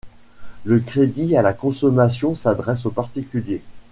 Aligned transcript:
Le 0.63 0.79
crédit 0.79 1.37
à 1.37 1.43
la 1.43 1.53
consommation 1.53 2.33
s'adresse 2.33 2.87
aux 2.87 2.89
particuliers. 2.89 3.61